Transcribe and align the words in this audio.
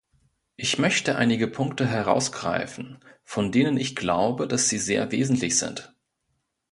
Ich 0.55 0.79
möchte 0.79 1.15
einige 1.17 1.47
Punkte 1.47 1.85
herausgreifen, 1.85 2.97
von 3.23 3.51
denen 3.51 3.77
ich 3.77 3.95
glaube, 3.95 4.47
dass 4.47 4.67
sie 4.67 4.79
sehr 4.79 5.11
wesentlich 5.11 5.59
sind. 5.59 5.93